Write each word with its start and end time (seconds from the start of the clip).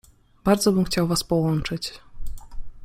Bardzo 0.43 0.71
bym 0.71 0.83
chciał 0.85 1.07
was 1.07 1.23
połączyć. 1.23 1.99